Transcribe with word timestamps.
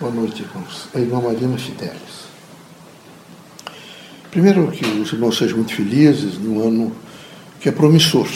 Boa 0.00 0.12
noite, 0.12 0.42
irmãos. 0.42 0.86
A 0.94 1.00
irmã 1.00 1.20
Mariana 1.20 1.58
Fidelis. 1.58 2.28
Primeiro, 4.30 4.70
que 4.70 4.86
os 4.86 5.12
irmãos 5.12 5.36
sejam 5.36 5.56
muito 5.56 5.74
felizes 5.74 6.38
num 6.38 6.64
ano 6.64 6.92
que 7.58 7.68
é 7.68 7.72
promissor. 7.72 8.28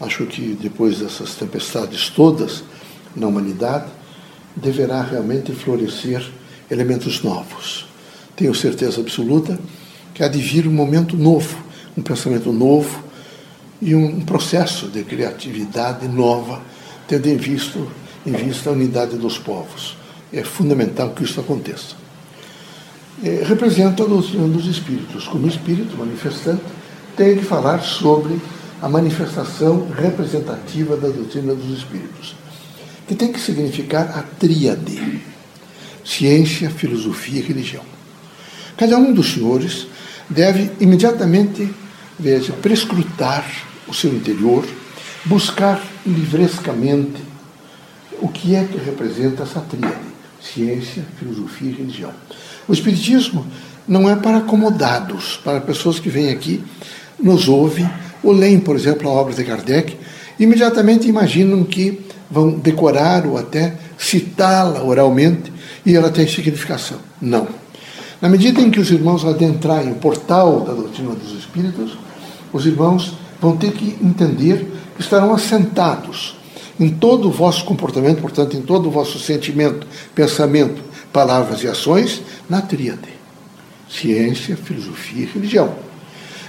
Acho 0.00 0.26
que 0.26 0.58
depois 0.60 0.98
dessas 0.98 1.36
tempestades 1.36 2.08
todas 2.08 2.64
na 3.14 3.28
humanidade, 3.28 3.88
deverá 4.56 5.00
realmente 5.00 5.52
florescer 5.52 6.28
elementos 6.68 7.22
novos. 7.22 7.86
Tenho 8.34 8.52
certeza 8.52 9.00
absoluta 9.00 9.56
que 10.12 10.24
há 10.24 10.28
de 10.28 10.40
vir 10.40 10.66
um 10.66 10.72
momento 10.72 11.16
novo, 11.16 11.56
um 11.96 12.02
pensamento 12.02 12.52
novo 12.52 13.04
e 13.80 13.94
um 13.94 14.22
processo 14.22 14.88
de 14.88 15.04
criatividade 15.04 16.08
nova, 16.08 16.60
tendo 17.06 17.28
em 17.28 17.36
vista, 17.36 17.78
em 18.26 18.32
vista 18.32 18.70
a 18.70 18.72
unidade 18.72 19.16
dos 19.16 19.38
povos 19.38 19.96
é 20.32 20.42
fundamental 20.42 21.10
que 21.10 21.24
isso 21.24 21.40
aconteça. 21.40 21.96
É, 23.22 23.42
representa 23.44 24.04
a 24.04 24.06
doutrina 24.06 24.46
dos 24.46 24.66
espíritos. 24.66 25.26
Como 25.26 25.48
espírito 25.48 25.96
manifestante, 25.96 26.62
tem 27.16 27.36
que 27.36 27.44
falar 27.44 27.80
sobre 27.80 28.40
a 28.80 28.88
manifestação 28.88 29.88
representativa 29.90 30.96
da 30.96 31.08
doutrina 31.08 31.54
dos 31.54 31.78
espíritos, 31.78 32.36
que 33.08 33.14
tem 33.14 33.32
que 33.32 33.40
significar 33.40 34.16
a 34.16 34.22
tríade: 34.22 35.20
ciência, 36.04 36.70
filosofia 36.70 37.40
e 37.40 37.42
religião. 37.42 37.82
Cada 38.76 38.96
um 38.96 39.12
dos 39.12 39.32
senhores 39.32 39.88
deve 40.30 40.70
imediatamente 40.78 41.68
veja, 42.16 42.52
prescrutar 42.52 43.44
o 43.88 43.94
seu 43.94 44.14
interior, 44.14 44.64
buscar 45.24 45.82
livrescamente 46.06 47.20
o 48.20 48.28
que 48.28 48.54
é 48.54 48.64
que 48.64 48.78
representa 48.78 49.42
essa 49.42 49.60
tríade 49.60 50.07
ciência, 50.40 51.04
filosofia 51.18 51.70
e 51.70 51.74
religião. 51.74 52.12
O 52.66 52.72
Espiritismo 52.72 53.46
não 53.86 54.08
é 54.08 54.16
para 54.16 54.38
acomodados, 54.38 55.40
para 55.42 55.60
pessoas 55.60 55.98
que 55.98 56.08
vêm 56.08 56.30
aqui, 56.30 56.62
nos 57.18 57.48
ouvem, 57.48 57.88
ou 58.22 58.32
leem, 58.32 58.60
por 58.60 58.76
exemplo, 58.76 59.08
a 59.08 59.12
obra 59.12 59.34
de 59.34 59.44
Kardec, 59.44 59.96
imediatamente 60.38 61.08
imaginam 61.08 61.64
que 61.64 62.00
vão 62.30 62.50
decorar 62.50 63.26
ou 63.26 63.38
até 63.38 63.74
citá-la 63.96 64.82
oralmente 64.82 65.52
e 65.84 65.94
ela 65.96 66.10
tem 66.10 66.26
significação. 66.28 66.98
Não. 67.20 67.48
Na 68.20 68.28
medida 68.28 68.60
em 68.60 68.70
que 68.70 68.80
os 68.80 68.90
irmãos 68.90 69.24
adentrarem 69.24 69.92
o 69.92 69.96
portal 69.96 70.60
da 70.60 70.72
doutrina 70.72 71.14
dos 71.14 71.38
Espíritos, 71.38 71.96
os 72.52 72.66
irmãos 72.66 73.14
vão 73.40 73.56
ter 73.56 73.72
que 73.72 73.96
entender 74.02 74.66
que 74.96 75.02
estarão 75.02 75.32
assentados 75.32 76.37
em 76.78 76.88
todo 76.88 77.28
o 77.28 77.32
vosso 77.32 77.64
comportamento, 77.64 78.20
portanto, 78.20 78.56
em 78.56 78.62
todo 78.62 78.88
o 78.88 78.90
vosso 78.90 79.18
sentimento, 79.18 79.86
pensamento, 80.14 80.82
palavras 81.12 81.62
e 81.62 81.68
ações, 81.68 82.22
na 82.48 82.60
tríade: 82.60 83.08
ciência, 83.90 84.56
filosofia 84.56 85.24
e 85.24 85.26
religião. 85.26 85.74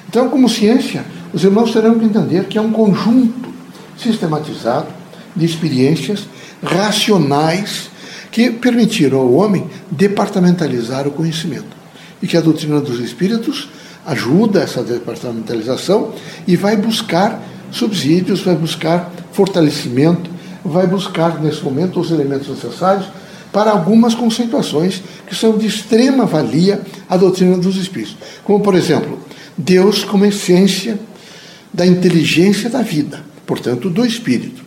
Então, 0.08 0.30
como 0.30 0.50
ciência, 0.50 1.06
os 1.34 1.44
irmãos 1.44 1.72
terão 1.72 1.98
que 2.00 2.06
entender 2.06 2.46
que 2.46 2.58
é 2.58 2.62
um 2.62 2.72
conjunto 2.72 3.50
sistematizado 3.98 4.88
de 5.36 5.46
experiências 5.46 6.28
racionais 6.64 7.90
que 8.32 8.52
permitiram 8.52 9.20
ao 9.20 9.34
homem 9.34 9.68
departamentalizar 9.90 11.08
o 11.08 11.12
conhecimento. 11.12 11.78
E 12.22 12.28
que 12.28 12.38
a 12.38 12.42
doutrina 12.42 12.82
dos 12.82 13.00
espíritos 13.00 13.70
ajuda 14.06 14.62
essa 14.62 14.84
departamentalização 14.84 16.14
e 16.48 16.56
vai 16.56 16.76
buscar 16.76 17.42
subsídios, 17.72 18.42
vai 18.42 18.56
buscar 18.56 19.12
fortalecimento, 19.40 20.30
vai 20.66 20.86
buscar 20.86 21.42
nesse 21.42 21.64
momento 21.64 21.98
os 21.98 22.12
elementos 22.12 22.50
necessários 22.50 23.06
para 23.54 23.72
algumas 23.72 24.14
conceituações 24.14 25.02
que 25.26 25.34
são 25.34 25.58
de 25.58 25.66
extrema 25.66 26.26
valia 26.26 26.82
à 27.08 27.16
doutrina 27.16 27.58
dos 27.58 27.78
espíritos. 27.78 28.18
Como, 28.44 28.60
por 28.60 28.76
exemplo, 28.76 29.18
Deus 29.58 30.04
como 30.04 30.26
essência 30.26 31.00
da 31.74 31.86
inteligência 31.86 32.70
da 32.70 32.82
vida, 32.82 33.24
portanto, 33.48 33.90
do 33.90 34.06
espírito. 34.06 34.62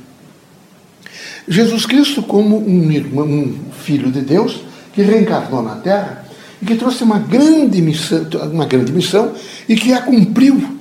Jesus 1.46 1.84
Cristo 1.84 2.22
como 2.22 2.58
um, 2.58 2.90
irmão, 2.90 3.26
um 3.26 3.58
filho 3.84 4.10
de 4.10 4.22
Deus 4.22 4.62
que 4.94 5.02
reencarnou 5.02 5.62
na 5.62 5.76
Terra 5.76 6.24
e 6.62 6.64
que 6.64 6.76
trouxe 6.76 7.04
uma 7.04 7.18
grande 7.18 7.82
missão, 7.82 8.26
uma 8.50 8.64
grande 8.64 8.90
missão 8.90 9.34
e 9.68 9.76
que 9.76 9.92
a 9.92 10.00
cumpriu 10.00 10.78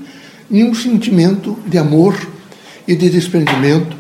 em 0.50 0.63
um 0.63 0.73
sentimento 0.73 1.59
de 1.68 1.78
amor 1.78 2.16
e 2.88 2.96
de 2.96 3.09
desprendimento. 3.09 3.96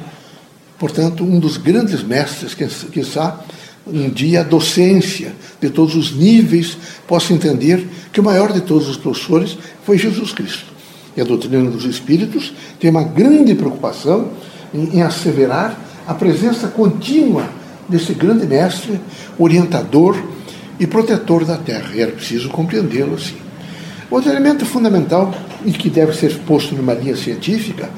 Portanto, 0.77 1.23
um 1.23 1.39
dos 1.39 1.57
grandes 1.57 2.03
mestres 2.03 2.53
que, 2.53 2.99
está 2.99 3.39
um 3.85 4.09
dia 4.09 4.41
a 4.41 4.43
docência 4.43 5.33
de 5.59 5.69
todos 5.69 5.95
os 5.95 6.15
níveis 6.15 6.77
possa 7.07 7.33
entender 7.33 7.87
que 8.11 8.19
o 8.19 8.23
maior 8.23 8.51
de 8.51 8.61
todos 8.61 8.87
os 8.87 8.97
professores 8.97 9.57
foi 9.83 9.97
Jesus 9.97 10.31
Cristo. 10.33 10.65
E 11.15 11.21
a 11.21 11.23
doutrina 11.23 11.69
dos 11.69 11.85
Espíritos 11.85 12.53
tem 12.79 12.89
uma 12.89 13.03
grande 13.03 13.53
preocupação 13.55 14.31
em, 14.73 14.97
em 14.97 15.01
asseverar 15.01 15.77
a 16.07 16.13
presença 16.13 16.67
contínua 16.67 17.47
desse 17.87 18.13
grande 18.13 18.47
mestre, 18.47 18.99
orientador 19.37 20.17
e 20.79 20.87
protetor 20.87 21.45
da 21.45 21.57
Terra. 21.57 21.91
E 21.93 22.01
era 22.01 22.11
preciso 22.11 22.49
compreendê-lo 22.49 23.15
assim. 23.15 23.35
Outro 24.09 24.29
elemento 24.29 24.65
fundamental 24.65 25.33
e 25.65 25.71
que 25.71 25.89
deve 25.89 26.13
ser 26.13 26.37
posto 26.39 26.75
numa 26.75 26.93
linha 26.93 27.15
científica 27.15 27.89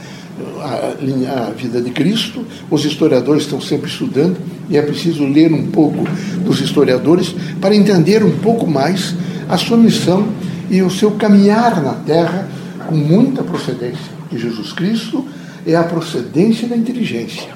a, 0.61 1.47
a, 1.47 1.51
vida 1.51 1.81
de 1.81 1.91
Cristo. 1.91 2.45
Os 2.69 2.85
historiadores 2.85 3.43
estão 3.43 3.61
sempre 3.61 3.89
estudando 3.89 4.37
e 4.69 4.77
é 4.77 4.81
preciso 4.81 5.25
ler 5.25 5.51
um 5.51 5.67
pouco 5.67 6.03
dos 6.39 6.59
historiadores 6.59 7.35
para 7.59 7.75
entender 7.75 8.23
um 8.23 8.37
pouco 8.39 8.67
mais 8.67 9.15
a 9.47 9.57
sua 9.57 9.77
missão 9.77 10.27
e 10.69 10.81
o 10.81 10.89
seu 10.89 11.11
caminhar 11.11 11.81
na 11.81 11.93
Terra 11.93 12.47
com 12.87 12.95
muita 12.95 13.43
procedência. 13.43 14.13
De 14.31 14.37
Jesus 14.39 14.73
Cristo 14.73 15.25
é 15.65 15.75
a 15.75 15.83
procedência 15.83 16.67
da 16.67 16.75
inteligência, 16.75 17.49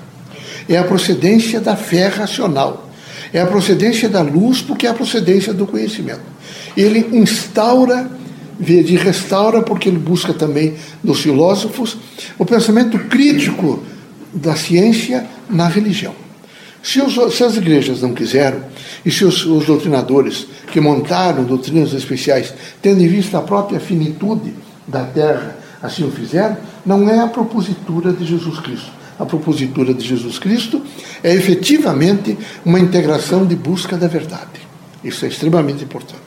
é 0.69 0.78
a 0.78 0.84
procedência 0.84 1.59
da 1.59 1.75
fé 1.75 2.08
racional, 2.08 2.90
é 3.34 3.42
a 3.42 3.46
procedência 3.46 4.08
da 4.08 4.22
luz, 4.22 4.62
porque 4.62 4.86
é 4.86 4.90
a 4.90 4.94
procedência 4.94 5.54
do 5.54 5.66
conhecimento. 5.66 6.22
Ele 6.75 7.09
instaura 7.12 8.09
de 8.59 8.95
restaura, 8.95 9.62
porque 9.62 9.90
ele 9.90 10.00
busca 10.00 10.34
também 10.34 10.73
nos 11.03 11.22
filósofos 11.22 11.97
o 12.38 12.45
pensamento 12.45 12.97
crítico 13.07 13.84
da 14.34 14.56
ciência 14.56 15.25
na 15.50 15.68
religião. 15.68 16.13
Se, 16.81 17.01
os, 17.01 17.35
se 17.35 17.44
as 17.44 17.57
igrejas 17.57 18.01
não 18.01 18.13
quiseram, 18.13 18.62
e 19.06 19.12
se 19.12 19.25
os, 19.25 19.45
os, 19.45 19.66
doutrinadores 19.66 20.47
que 20.72 20.79
montaram 20.79 21.44
doutrinas 21.44 21.94
especiais, 21.94 22.53
tendo 22.81 23.01
em 23.01 23.07
vista 23.07 23.38
a 23.38 23.41
própria 23.41 23.79
finitude 23.79 24.53
da 24.88 25.03
terra, 25.03 25.57
assim 25.81 26.06
o 26.06 26.12
fizeram, 26.12 26.57
não 26.85 27.09
é 27.09 27.19
a 27.19 27.28
propositura 27.28 28.13
de 28.13 28.25
Jesus 28.25 28.59
Cristo. 28.59 28.91
A 29.19 29.25
propositura 29.25 29.94
de 29.94 30.06
Jesus 30.06 30.38
Cristo 30.38 30.81
é 31.24 31.34
efetivamente 31.34 32.38
uma 32.63 32.79
integração 32.79 33.45
de 33.45 33.56
busca 33.56 33.97
da 33.97 34.07
verdade. 34.07 34.62
Isso 35.03 35.25
é 35.25 35.28
extremamente 35.28 35.84
importante. 35.84 36.27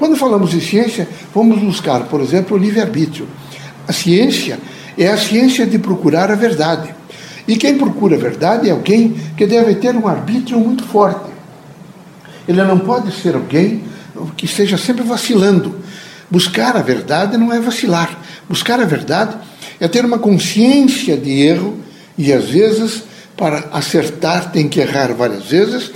Quando 0.00 0.16
falamos 0.16 0.50
de 0.50 0.62
ciência, 0.62 1.06
vamos 1.34 1.58
buscar, 1.58 2.04
por 2.04 2.22
exemplo, 2.22 2.56
o 2.56 2.58
livre-arbítrio. 2.58 3.28
A 3.86 3.92
ciência 3.92 4.58
é 4.96 5.08
a 5.08 5.18
ciência 5.18 5.66
de 5.66 5.78
procurar 5.78 6.30
a 6.30 6.34
verdade. 6.34 6.94
E 7.46 7.54
quem 7.54 7.76
procura 7.76 8.16
a 8.16 8.18
verdade 8.18 8.66
é 8.66 8.72
alguém 8.72 9.14
que 9.36 9.46
deve 9.46 9.74
ter 9.74 9.94
um 9.94 10.08
arbítrio 10.08 10.58
muito 10.58 10.84
forte. 10.84 11.30
Ele 12.48 12.64
não 12.64 12.78
pode 12.78 13.12
ser 13.12 13.34
alguém 13.34 13.84
que 14.38 14.46
esteja 14.46 14.78
sempre 14.78 15.04
vacilando. 15.04 15.76
Buscar 16.30 16.78
a 16.78 16.82
verdade 16.82 17.36
não 17.36 17.52
é 17.52 17.60
vacilar. 17.60 18.18
Buscar 18.48 18.80
a 18.80 18.86
verdade 18.86 19.36
é 19.78 19.86
ter 19.86 20.02
uma 20.02 20.18
consciência 20.18 21.14
de 21.14 21.42
erro 21.42 21.76
e 22.16 22.32
às 22.32 22.48
vezes 22.48 23.02
para 23.36 23.68
acertar 23.70 24.50
tem 24.50 24.66
que 24.66 24.80
errar 24.80 25.12
várias 25.12 25.44
vezes 25.44 25.92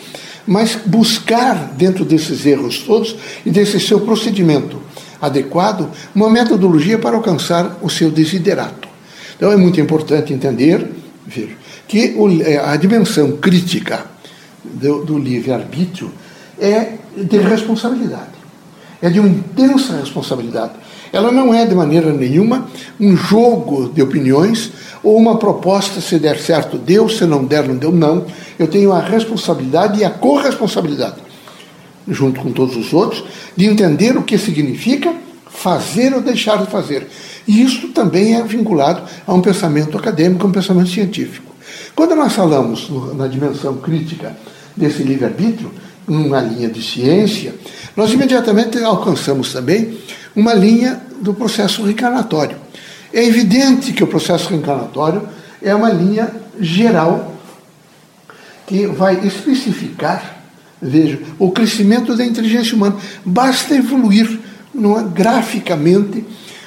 mas 0.47 0.77
buscar 0.87 1.73
dentro 1.77 2.05
desses 2.05 2.45
erros 2.45 2.79
todos 2.79 3.17
e 3.45 3.51
desse 3.51 3.81
seu 3.81 4.01
procedimento 4.01 4.81
adequado 5.21 5.91
uma 6.15 6.29
metodologia 6.29 6.99
para 6.99 7.17
alcançar 7.17 7.79
o 7.81 7.89
seu 7.89 8.11
desiderato. 8.11 8.89
Então 9.37 9.51
é 9.51 9.57
muito 9.57 9.81
importante 9.81 10.33
entender 10.33 10.87
ver, 11.27 11.57
que 11.89 12.15
é, 12.45 12.59
a 12.59 12.77
dimensão 12.77 13.33
crítica 13.33 14.05
do, 14.63 15.05
do 15.05 15.19
livre-arbítrio 15.19 16.11
é 16.59 16.95
de 17.17 17.39
responsabilidade, 17.39 18.34
é 19.05 19.11
de 19.11 19.21
uma 19.21 19.29
intensa 19.29 19.99
responsabilidade. 19.99 20.73
Ela 21.13 21.31
não 21.31 21.53
é 21.53 21.67
de 21.67 21.75
maneira 21.75 22.11
nenhuma 22.11 22.67
um 22.99 23.15
jogo 23.15 23.91
de 23.91 24.01
opiniões 24.01 24.73
ou 25.03 25.19
uma 25.19 25.37
proposta, 25.37 26.01
se 26.01 26.19
der 26.19 26.39
certo, 26.39 26.79
deu, 26.79 27.07
se 27.07 27.27
não 27.27 27.45
der, 27.45 27.69
não 27.69 27.77
deu, 27.77 27.93
não. 27.93 28.25
Eu 28.59 28.67
tenho 28.67 28.93
a 28.93 29.01
responsabilidade 29.01 30.01
e 30.01 30.05
a 30.05 30.11
corresponsabilidade, 30.11 31.17
junto 32.09 32.41
com 32.41 32.51
todos 32.51 32.77
os 32.79 32.95
outros, 32.95 33.23
de 33.55 33.67
entender 33.67 34.17
o 34.17 34.23
que 34.23 34.39
significa 34.39 35.15
fazer 35.51 36.15
ou 36.15 36.23
deixar 36.23 36.65
de 36.65 36.71
fazer. 36.71 37.07
E 37.47 37.63
isso 37.63 37.89
também 37.89 38.37
é 38.37 38.43
vinculado 38.43 39.03
a 39.27 39.35
um 39.35 39.43
pensamento 39.43 39.99
acadêmico, 39.99 40.47
a 40.47 40.49
um 40.49 40.53
pensamento 40.53 40.89
científico. 40.89 41.53
Quando 41.95 42.17
nós 42.17 42.33
falamos 42.33 42.89
na 43.15 43.27
dimensão 43.27 43.77
crítica 43.77 44.35
desse 44.75 45.03
livre-arbítrio, 45.03 45.71
uma 46.07 46.41
linha 46.41 46.69
de 46.69 46.83
ciência, 46.83 47.55
nós 47.97 48.13
imediatamente 48.13 48.79
alcançamos 48.79 49.53
também 49.53 49.99
uma 50.35 50.53
linha 50.53 51.01
do 51.21 51.33
processo 51.33 51.83
reencarnatório. 51.83 52.57
É 53.13 53.25
evidente 53.25 53.93
que 53.93 54.03
o 54.03 54.07
processo 54.07 54.49
reencarnatório 54.51 55.23
é 55.63 55.75
uma 55.75 55.91
linha 55.91 56.35
geral 56.61 57.35
que 58.67 58.87
vai 58.87 59.27
especificar, 59.27 60.43
veja, 60.81 61.21
o 61.39 61.51
crescimento 61.51 62.17
da 62.17 62.25
inteligência 62.25 62.75
humana. 62.75 62.97
Basta 63.25 63.75
evoluir 63.75 64.41
graficamente 65.13 66.25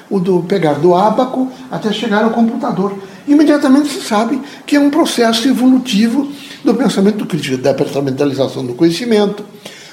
o 0.10 0.20
do 0.20 0.44
pegar 0.44 0.76
do 0.76 0.96
ábaco 0.96 1.52
até 1.70 1.92
chegar 1.92 2.24
ao 2.24 2.32
computador. 2.32 2.98
Imediatamente 3.28 3.90
se 3.90 4.02
sabe 4.02 4.42
que 4.66 4.76
é 4.76 4.80
um 4.80 4.90
processo 4.90 5.48
evolutivo 5.48 6.32
do 6.64 6.74
pensamento 6.74 7.26
crítico, 7.26 7.58
da 7.58 7.72
departamentalização 7.72 8.66
do 8.66 8.74
conhecimento, 8.74 9.44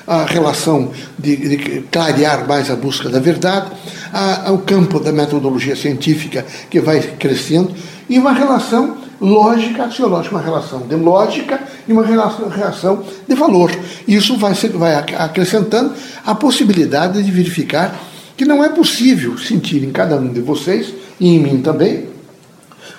a 0.06 0.24
relação 0.24 0.90
de, 1.18 1.36
de, 1.36 1.80
clarear 1.90 2.46
mais 2.46 2.70
a 2.70 2.76
busca 2.76 3.08
da 3.08 3.18
verdade, 3.18 3.70
a, 4.12 4.48
ao 4.48 4.58
campo 4.58 5.00
da 5.00 5.12
metodologia 5.12 5.74
científica 5.74 6.44
que 6.70 6.80
vai 6.80 7.00
crescendo, 7.00 7.74
e 8.08 8.18
uma 8.18 8.32
relação 8.32 8.98
lógica 9.20 9.84
axiológica, 9.84 10.34
uma 10.34 10.44
relação 10.44 10.80
de 10.80 10.94
lógica 10.94 11.60
e 11.88 11.92
uma 11.92 12.04
relação, 12.04 12.48
relação 12.48 13.04
de 13.26 13.34
valor. 13.34 13.70
Isso 14.06 14.36
vai, 14.36 14.54
ser, 14.54 14.68
vai 14.72 14.94
acrescentando 14.94 15.94
a 16.24 16.34
possibilidade 16.34 17.22
de 17.22 17.30
verificar 17.30 17.98
que 18.36 18.44
não 18.44 18.62
é 18.62 18.68
possível 18.68 19.38
sentir 19.38 19.82
em 19.82 19.90
cada 19.90 20.16
um 20.16 20.32
de 20.32 20.40
vocês, 20.40 20.92
e 21.18 21.28
em 21.28 21.38
mim 21.38 21.62
também, 21.62 22.13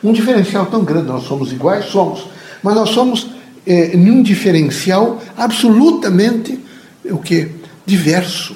um 0.06 0.14
diferencial 0.14 0.66
tão 0.68 0.84
grande. 0.84 1.08
Nós 1.08 1.24
somos 1.24 1.52
iguais, 1.52 1.86
somos, 1.86 2.28
mas 2.62 2.76
nós 2.76 2.90
somos 2.90 3.28
é, 3.66 3.98
num 3.98 4.22
diferencial 4.22 5.22
absolutamente 5.36 6.60
o 7.06 7.18
que? 7.18 7.50
Diverso, 7.86 8.56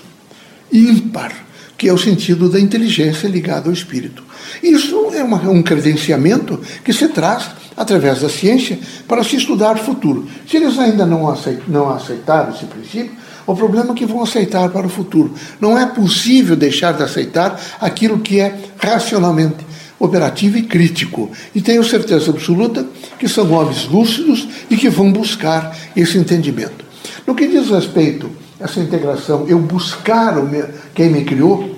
ímpar, 0.72 1.34
que 1.78 1.88
é 1.88 1.94
o 1.94 1.98
sentido 1.98 2.50
da 2.50 2.60
inteligência 2.60 3.28
ligada 3.28 3.68
ao 3.68 3.74
espírito. 3.74 4.24
Isso 4.62 5.12
é 5.13 5.24
uma, 5.24 5.38
um 5.50 5.62
credenciamento 5.62 6.60
que 6.84 6.94
se 6.94 7.07
traz 7.10 7.50
através 7.75 8.22
da 8.22 8.30
ciência 8.30 8.78
para 9.07 9.24
se 9.24 9.36
estudar 9.36 9.75
o 9.75 9.80
futuro. 9.80 10.28
Se 10.48 10.57
eles 10.57 10.78
ainda 10.78 11.06
não, 11.06 11.30
aceit, 11.30 11.62
não 11.68 11.90
aceitaram 11.90 12.54
esse 12.54 12.66
princípio, 12.66 13.12
o 13.48 13.56
problema 13.56 13.94
é 13.94 13.96
que 13.96 14.06
vão 14.06 14.22
aceitar 14.22 14.69
para 14.69 14.86
o 14.86 14.90
futuro. 14.90 15.34
Não 15.60 15.78
é 15.78 15.86
possível 15.86 16.56
deixar 16.56 16.92
de 16.92 17.01
aceitar 17.01 17.60
aquilo 17.80 18.19
que 18.19 18.40
é 18.40 18.56
racionalmente 18.78 19.69
operativo 20.00 20.57
e 20.57 20.63
crítico. 20.63 21.30
E 21.54 21.62
tenho 21.62 21.84
certeza 21.84 22.31
absoluta 22.31 22.86
que 23.19 23.28
são 23.28 23.51
homens 23.51 23.86
lúcidos 23.86 24.48
e 24.69 24.78
que 24.78 24.90
vão 24.90 25.12
buscar 25.12 25.78
esse 25.96 26.18
entendimento. 26.18 26.86
No 27.28 27.36
que 27.36 27.48
diz 27.48 27.69
respeito 27.69 28.30
a 28.60 28.63
essa 28.63 28.80
integração, 28.80 29.46
eu 29.48 29.60
buscar 29.60 30.38
o 30.38 30.48
meu, 30.48 30.68
quem 30.96 31.10
me 31.10 31.25
criou, 31.25 31.78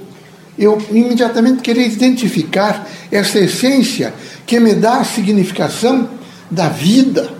eu 0.57 0.77
imediatamente 0.91 1.61
querer 1.61 1.87
identificar 1.87 2.87
essa 3.11 3.39
essência 3.39 4.13
que 4.45 4.59
me 4.59 4.73
dá 4.73 4.97
a 4.97 5.03
significação 5.03 6.09
da 6.49 6.69
vida, 6.69 7.31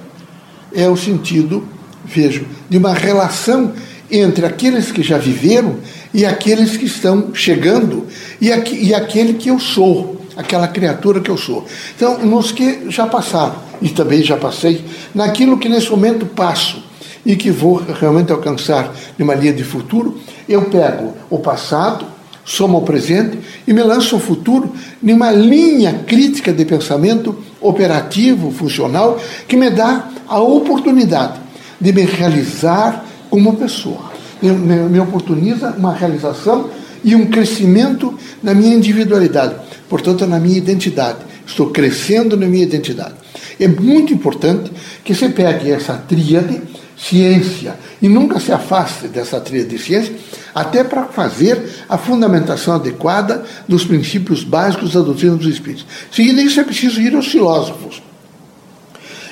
é 0.73 0.87
o 0.87 0.95
sentido, 0.95 1.67
vejo, 2.05 2.45
de 2.69 2.77
uma 2.77 2.93
relação 2.93 3.73
entre 4.09 4.45
aqueles 4.45 4.91
que 4.91 5.03
já 5.03 5.17
viveram 5.17 5.77
e 6.13 6.25
aqueles 6.25 6.75
que 6.75 6.85
estão 6.85 7.33
chegando 7.33 8.07
e, 8.39 8.51
aqu 8.51 8.73
e 8.73 8.93
aquele 8.93 9.33
que 9.33 9.49
eu 9.49 9.59
sou 9.59 10.21
aquela 10.35 10.67
criatura 10.67 11.19
que 11.19 11.29
eu 11.29 11.37
sou. 11.37 11.65
Então, 11.95 12.19
nos 12.19 12.51
que 12.51 12.89
já 12.89 13.07
passaram, 13.07 13.55
e 13.81 13.89
também 13.89 14.23
já 14.23 14.37
passei, 14.37 14.83
naquilo 15.13 15.57
que 15.57 15.69
nesse 15.69 15.89
momento 15.89 16.25
passo 16.25 16.83
e 17.25 17.35
que 17.35 17.51
vou 17.51 17.81
realmente 17.99 18.31
alcançar 18.31 18.93
numa 19.17 19.35
linha 19.35 19.53
de 19.53 19.63
futuro, 19.63 20.19
eu 20.47 20.63
pego 20.63 21.13
o 21.29 21.39
passado, 21.39 22.05
somo 22.43 22.79
o 22.79 22.81
presente 22.81 23.39
e 23.67 23.73
me 23.73 23.83
lanço 23.83 24.15
o 24.15 24.19
futuro 24.19 24.73
numa 25.01 25.31
linha 25.31 26.03
crítica 26.05 26.51
de 26.51 26.65
pensamento 26.65 27.37
operativo, 27.59 28.51
funcional, 28.51 29.19
que 29.47 29.55
me 29.55 29.69
dá 29.69 30.09
a 30.27 30.39
oportunidade 30.39 31.39
de 31.79 31.91
me 31.91 32.03
realizar 32.03 33.05
como 33.29 33.55
pessoa. 33.55 34.11
Me, 34.41 34.51
me, 34.51 34.75
me 34.89 34.99
oportuniza 34.99 35.75
uma 35.77 35.93
realização 35.93 36.69
e 37.03 37.15
um 37.15 37.27
crescimento 37.27 38.17
na 38.41 38.53
minha 38.53 38.75
individualidade 38.75 39.55
portanto, 39.91 40.25
na 40.25 40.39
minha 40.39 40.57
identidade. 40.57 41.19
Estou 41.45 41.69
crescendo 41.69 42.37
na 42.37 42.45
minha 42.45 42.63
identidade. 42.63 43.15
É 43.59 43.67
muito 43.67 44.13
importante 44.13 44.71
que 45.03 45.13
você 45.13 45.27
pegue 45.27 45.69
essa 45.69 45.95
tríade, 45.95 46.61
ciência, 46.97 47.75
e 48.01 48.07
nunca 48.07 48.39
se 48.39 48.53
afaste 48.53 49.09
dessa 49.09 49.41
tríade 49.41 49.67
de 49.67 49.77
ciência, 49.77 50.15
até 50.55 50.81
para 50.81 51.07
fazer 51.07 51.61
a 51.89 51.97
fundamentação 51.97 52.75
adequada 52.75 53.43
dos 53.67 53.83
princípios 53.83 54.45
básicos 54.45 54.93
da 54.93 55.01
doutrina 55.01 55.35
dos 55.35 55.47
espíritos. 55.47 55.85
Seguindo 56.09 56.39
isso, 56.39 56.61
é 56.61 56.63
preciso 56.63 57.01
ir 57.01 57.13
aos 57.13 57.27
filósofos. 57.27 58.01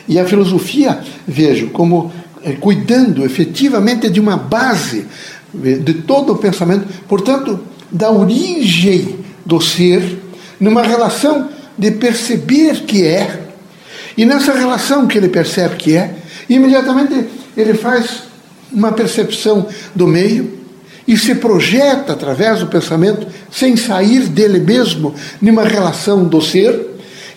E 0.10 0.20
a 0.20 0.26
filosofia, 0.26 1.00
vejo, 1.26 1.70
como 1.70 2.12
é, 2.44 2.52
cuidando 2.52 3.24
efetivamente 3.24 4.10
de 4.10 4.20
uma 4.20 4.36
base 4.36 5.06
de 5.54 5.94
todo 5.94 6.34
o 6.34 6.38
pensamento, 6.38 6.88
portanto, 7.08 7.60
da 7.92 8.12
origem 8.12 9.20
do 9.46 9.60
ser 9.60 10.20
numa 10.60 10.84
relação 10.84 11.50
de 11.78 11.92
perceber 11.92 12.82
que 12.82 13.06
é, 13.06 13.48
e 14.18 14.26
nessa 14.26 14.54
relação 14.54 15.08
que 15.08 15.18
ele 15.18 15.30
percebe 15.30 15.78
que 15.78 15.96
é, 15.96 16.14
imediatamente 16.50 17.26
ele 17.56 17.74
faz 17.74 18.24
uma 18.72 18.92
percepção 18.92 19.68
do 19.96 20.06
meio 20.06 20.60
e 21.08 21.18
se 21.18 21.36
projeta 21.36 22.14
através 22.14 22.60
do 22.60 22.68
pensamento, 22.68 23.26
sem 23.52 23.76
sair 23.76 24.28
dele 24.28 24.60
mesmo, 24.60 25.16
numa 25.42 25.64
relação 25.64 26.26
do 26.26 26.40
ser, 26.40 26.80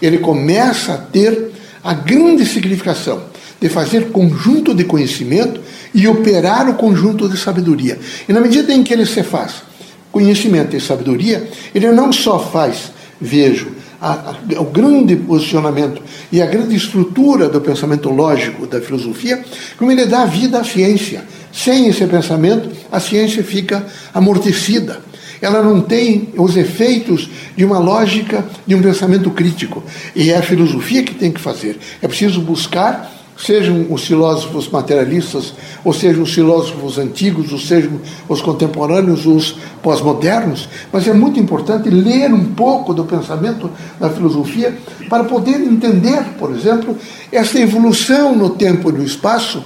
ele 0.03 0.19
começa 0.19 0.95
a 0.95 0.99
ter 0.99 1.53
a 1.83 1.95
grande 1.95 2.45
significação 2.45 3.32
de 3.63 3.69
fazer 3.69 4.11
conjunto 4.11 4.75
de 4.75 4.83
conhecimento 4.83 5.61
e 5.95 6.09
operar 6.09 6.69
o 6.69 6.75
conjunto 6.75 7.29
de 7.29 7.39
sabedoria. 7.39 7.97
E 8.29 8.33
na 8.33 8.41
medida 8.41 8.75
em 8.75 8.83
que 8.83 8.93
ele 8.93 9.07
se 9.07 9.23
faz 9.23 9.63
conhecimento 10.11 10.75
e 10.75 10.81
sabedoria, 10.81 11.49
ele 11.73 11.93
não 11.93 12.13
só 12.13 12.41
faz 12.41 12.91
vejo 13.21 13.69
a, 14.01 14.31
a, 14.31 14.61
o 14.61 14.65
grande 14.65 15.15
posicionamento 15.15 16.03
e 16.33 16.43
a 16.43 16.47
grande 16.47 16.75
estrutura 16.75 17.49
do 17.49 17.61
pensamento 17.61 18.11
lógico 18.11 18.67
da 18.67 18.81
filosofia, 18.81 19.45
como 19.79 19.93
ele 19.93 20.07
dá 20.07 20.25
vida 20.25 20.59
à 20.59 20.65
ciência. 20.65 21.25
Sem 21.53 21.87
esse 21.87 22.05
pensamento, 22.07 22.69
a 22.91 22.99
ciência 22.99 23.45
fica 23.45 23.87
amortecida. 24.13 25.01
Ela 25.41 25.63
não 25.63 25.81
tem 25.81 26.31
os 26.37 26.57
efeitos 26.57 27.29
de 27.57 27.65
uma 27.65 27.79
lógica, 27.79 28.45
de 28.67 28.75
um 28.75 28.83
pensamento 28.83 29.31
crítico. 29.31 29.85
E 30.17 30.31
é 30.31 30.37
a 30.37 30.43
filosofia 30.43 31.05
que 31.05 31.15
tem 31.15 31.31
que 31.31 31.41
fazer. 31.41 31.79
É 32.01 32.09
preciso 32.09 32.41
buscar 32.41 33.12
sejam 33.37 33.87
os 33.91 34.05
filósofos 34.05 34.69
materialistas, 34.69 35.55
ou 35.85 35.93
sejam 35.93 36.23
os 36.23 36.33
filósofos 36.33 36.99
antigos, 36.99 37.53
ou 37.53 37.59
sejam 37.59 38.01
os 38.29 38.41
contemporâneos, 38.41 39.27
os 39.27 39.57
pós-modernos, 39.83 40.69
mas 40.93 41.07
é 41.09 41.13
muito 41.13 41.41
importante 41.41 41.91
ler 41.91 42.33
um 42.33 42.47
pouco 42.55 42.95
do 42.95 43.05
pensamento 43.05 43.71
da 43.99 44.11
filosofia 44.11 44.77
para 45.09 45.25
poder 45.25 45.61
entender, 45.61 46.23
por 46.39 46.55
exemplo, 46.55 46.97
essa 47.31 47.59
evolução 47.59 48.37
no 48.37 48.51
tempo 48.51 48.91
e 48.91 48.93
no 48.93 49.05
espaço 49.05 49.63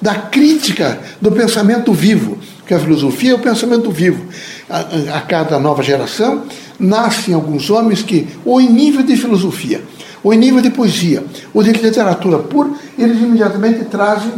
da 0.00 0.14
crítica 0.14 0.98
do 1.20 1.30
pensamento 1.30 1.92
vivo, 1.92 2.38
que 2.66 2.74
a 2.74 2.80
filosofia 2.80 3.32
é 3.32 3.34
o 3.34 3.38
pensamento 3.38 3.90
vivo. 3.90 4.24
A, 4.68 5.18
a 5.18 5.20
cada 5.20 5.58
nova 5.58 5.82
geração 5.82 6.44
nascem 6.78 7.34
alguns 7.34 7.68
homens 7.68 8.02
que, 8.02 8.28
ou 8.44 8.60
em 8.60 8.70
nível 8.70 9.02
de 9.02 9.16
filosofia, 9.16 9.82
ou 10.22 10.32
em 10.34 10.38
nível 10.38 10.60
de 10.60 10.70
poesia, 10.70 11.24
ou 11.52 11.62
de 11.62 11.72
literatura 11.72 12.38
pura, 12.38 12.70
eles 12.98 13.18
imediatamente 13.18 13.84
trazem 13.84 14.32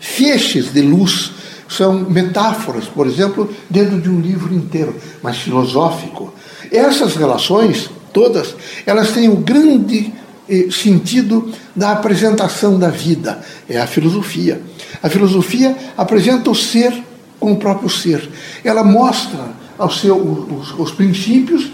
feixes 0.00 0.72
de 0.72 0.82
luz, 0.82 1.32
são 1.68 2.00
metáforas, 2.00 2.84
por 2.84 3.06
exemplo, 3.06 3.50
dentro 3.70 4.00
de 4.00 4.08
um 4.08 4.20
livro 4.20 4.54
inteiro, 4.54 4.94
mas 5.22 5.38
filosófico. 5.38 6.32
Essas 6.70 7.16
relações, 7.16 7.90
todas, 8.12 8.54
elas 8.84 9.12
têm 9.12 9.28
o 9.28 9.36
grande 9.36 10.12
eh, 10.48 10.68
sentido 10.70 11.50
da 11.74 11.92
apresentação 11.92 12.78
da 12.78 12.90
vida, 12.90 13.40
é 13.68 13.80
a 13.80 13.86
filosofia. 13.86 14.60
A 15.02 15.08
filosofia 15.08 15.76
apresenta 15.96 16.50
o 16.50 16.54
ser 16.54 16.92
com 17.40 17.52
o 17.52 17.56
próprio 17.56 17.88
ser. 17.88 18.28
Ela 18.62 18.84
mostra 18.84 19.40
ao 19.78 19.90
seu, 19.90 20.16
os, 20.16 20.78
os 20.78 20.92
princípios 20.92 21.70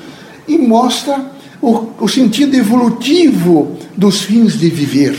e 0.47 0.57
mostra 0.57 1.31
o, 1.61 1.91
o 2.01 2.09
sentido 2.09 2.57
evolutivo 2.57 3.77
dos 3.97 4.23
fins 4.23 4.59
de 4.59 4.69
viver. 4.69 5.17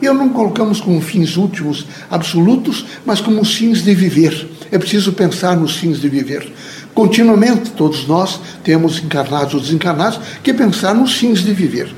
Eu 0.00 0.14
não 0.14 0.30
colocamos 0.30 0.80
como 0.80 1.00
fins 1.00 1.36
últimos 1.36 1.86
absolutos, 2.10 2.86
mas 3.04 3.20
como 3.20 3.44
fins 3.44 3.82
de 3.82 3.94
viver. 3.94 4.48
É 4.72 4.78
preciso 4.78 5.12
pensar 5.12 5.56
nos 5.56 5.76
fins 5.76 6.00
de 6.00 6.08
viver. 6.08 6.50
Continuamente, 6.94 7.70
todos 7.70 8.06
nós 8.06 8.40
temos, 8.64 9.02
encarnados 9.02 9.54
ou 9.54 9.60
desencarnados, 9.60 10.20
que 10.42 10.54
pensar 10.54 10.94
nos 10.94 11.14
fins 11.14 11.40
de 11.40 11.52
viver. 11.52 11.94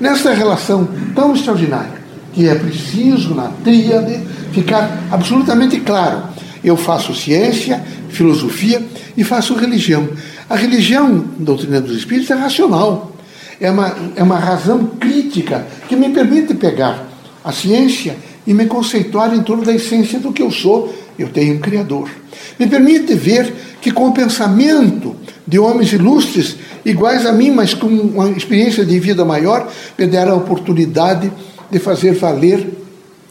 Nessa 0.00 0.32
relação 0.32 0.88
tão 1.14 1.34
extraordinária, 1.34 2.02
que 2.32 2.48
é 2.48 2.54
preciso, 2.54 3.34
na 3.34 3.48
tríade, 3.62 4.20
ficar 4.52 5.04
absolutamente 5.10 5.80
claro 5.80 6.24
Eu 6.62 6.76
faço 6.76 7.14
ciência, 7.14 7.84
filosofia 8.08 8.84
e 9.16 9.22
faço 9.22 9.54
religião. 9.54 10.08
A 10.48 10.56
religião, 10.56 11.24
doutrina 11.38 11.80
dos 11.80 11.96
espíritos, 11.96 12.30
é 12.30 12.34
racional. 12.34 13.13
É 13.60 13.70
uma, 13.70 13.94
é 14.16 14.22
uma 14.22 14.38
razão 14.38 14.84
crítica 14.98 15.66
que 15.88 15.96
me 15.96 16.10
permite 16.10 16.54
pegar 16.54 17.06
a 17.44 17.52
ciência 17.52 18.16
e 18.46 18.52
me 18.52 18.66
conceituar 18.66 19.34
em 19.34 19.42
torno 19.42 19.64
da 19.64 19.72
essência 19.72 20.18
do 20.18 20.32
que 20.32 20.42
eu 20.42 20.50
sou. 20.50 20.94
Eu 21.18 21.28
tenho 21.28 21.54
um 21.54 21.60
Criador. 21.60 22.10
Me 22.58 22.66
permite 22.66 23.14
ver 23.14 23.52
que 23.80 23.90
com 23.90 24.08
o 24.08 24.12
pensamento 24.12 25.16
de 25.46 25.58
homens 25.58 25.92
ilustres, 25.92 26.56
iguais 26.84 27.26
a 27.26 27.32
mim, 27.32 27.50
mas 27.50 27.74
com 27.74 27.86
uma 27.86 28.30
experiência 28.30 28.84
de 28.84 28.98
vida 28.98 29.24
maior, 29.24 29.70
me 29.98 30.06
deram 30.06 30.32
a 30.32 30.36
oportunidade 30.36 31.30
de 31.70 31.78
fazer 31.78 32.12
valer 32.12 32.66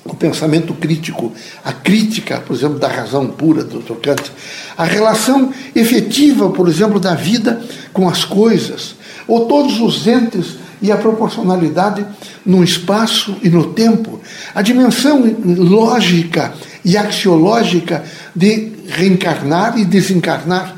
o 0.05 0.15
pensamento 0.15 0.73
crítico, 0.73 1.31
a 1.63 1.71
crítica, 1.71 2.41
por 2.45 2.55
exemplo, 2.55 2.77
da 2.77 2.87
razão 2.87 3.27
pura 3.27 3.63
do. 3.63 3.79
Kant, 3.95 4.31
a 4.77 4.83
relação 4.83 5.53
efetiva, 5.73 6.49
por 6.49 6.67
exemplo, 6.67 6.99
da 6.99 7.15
vida 7.15 7.61
com 7.93 8.09
as 8.09 8.25
coisas, 8.25 8.95
ou 9.27 9.45
todos 9.45 9.79
os 9.79 10.05
entes 10.07 10.57
e 10.81 10.91
a 10.91 10.97
proporcionalidade 10.97 12.05
no 12.45 12.63
espaço 12.63 13.37
e 13.41 13.49
no 13.49 13.73
tempo, 13.73 14.19
a 14.53 14.61
dimensão 14.61 15.23
lógica 15.45 16.53
e 16.83 16.97
axiológica 16.97 18.03
de 18.35 18.73
reencarnar 18.87 19.77
e 19.77 19.85
desencarnar, 19.85 20.75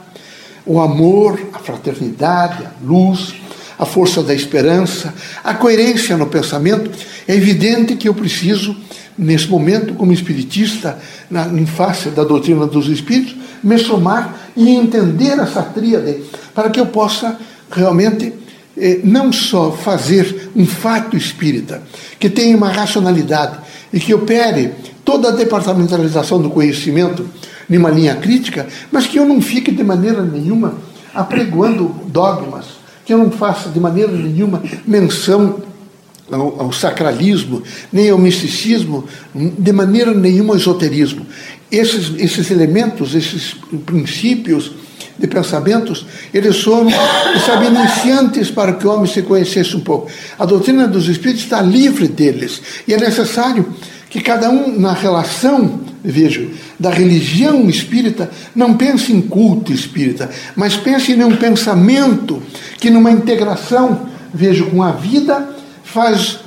o 0.65 0.79
amor, 0.79 1.39
a 1.53 1.59
fraternidade, 1.59 2.63
a 2.63 2.71
luz, 2.85 3.35
a 3.77 3.85
força 3.85 4.23
da 4.23 4.33
esperança, 4.33 5.13
a 5.43 5.53
coerência 5.53 6.15
no 6.17 6.27
pensamento, 6.27 6.89
é 7.27 7.35
evidente 7.35 7.95
que 7.95 8.07
eu 8.07 8.13
preciso, 8.13 8.75
nesse 9.17 9.47
momento, 9.47 9.93
como 9.95 10.13
espiritista, 10.13 10.97
na, 11.29 11.47
em 11.47 11.65
face 11.65 12.09
da 12.09 12.23
doutrina 12.23 12.65
dos 12.65 12.87
espíritos, 12.87 13.35
me 13.63 13.77
somar 13.77 14.35
e 14.55 14.69
entender 14.69 15.39
essa 15.39 15.61
tríade, 15.61 16.21
para 16.53 16.69
que 16.69 16.79
eu 16.79 16.85
possa 16.85 17.37
realmente 17.69 18.33
eh, 18.77 18.99
não 19.03 19.31
só 19.31 19.71
fazer 19.71 20.49
um 20.55 20.65
fato 20.65 21.15
espírita, 21.15 21.81
que 22.19 22.29
tenha 22.29 22.55
uma 22.55 22.69
racionalidade 22.69 23.57
e 23.91 23.99
que 23.99 24.13
opere 24.13 24.71
toda 25.03 25.29
a 25.29 25.31
departamentalização 25.31 26.41
do 26.41 26.49
conhecimento 26.49 27.25
numa 27.69 27.89
linha 27.89 28.15
crítica, 28.15 28.67
mas 28.91 29.07
que 29.07 29.17
eu 29.17 29.25
não 29.25 29.41
fique 29.41 29.71
de 29.71 29.83
maneira 29.83 30.21
nenhuma 30.23 30.75
apregoando 31.13 31.95
dogmas, 32.07 32.65
que 33.05 33.13
eu 33.13 33.17
não 33.17 33.31
faça 33.31 33.69
de 33.69 33.79
maneira 33.79 34.11
nenhuma 34.11 34.61
menção 34.85 35.61
ao, 36.31 36.63
ao, 36.63 36.73
sacralismo, 36.73 37.63
nem 37.93 38.09
ao 38.09 38.17
misticismo, 38.17 39.05
de 39.33 39.71
maneira 39.71 40.13
nenhuma 40.13 40.53
ao 40.53 40.59
esoterismo. 40.59 41.25
Esses, 41.71 42.11
esses 42.17 42.51
elementos, 42.51 43.15
esses 43.15 43.55
princípios 43.85 44.71
de 45.17 45.27
pensamentos, 45.27 46.05
eles 46.33 46.61
foram, 46.61 46.89
iniciantes 47.67 48.51
para 48.51 48.73
que 48.73 48.85
o 48.85 48.91
homem 48.91 49.11
se 49.11 49.21
conhecesse 49.21 49.75
um 49.75 49.79
pouco. 49.79 50.09
A 50.37 50.45
doutrina 50.45 50.87
dos 50.87 51.07
espíritos 51.07 51.43
está 51.43 51.61
livre 51.61 52.07
deles, 52.07 52.61
e 52.87 52.93
é 52.93 52.97
necessário 52.97 53.73
que 54.09 54.21
cada 54.21 54.49
um, 54.49 54.79
na 54.79 54.93
relação, 54.93 55.81
vejo, 56.03 56.51
da 56.79 56.89
religião 56.89 57.69
espírita, 57.69 58.29
não 58.55 58.75
pense 58.75 59.11
em 59.11 59.21
culto 59.21 59.73
espírita, 59.73 60.29
mas 60.55 60.75
pense 60.75 61.11
em 61.11 61.23
um 61.23 61.35
pensamento 61.35 62.41
que, 62.77 62.89
numa 62.89 63.11
integração, 63.11 64.07
vejo, 64.33 64.67
com 64.67 64.83
a 64.83 64.91
vida, 64.91 65.49
faz 65.83 66.39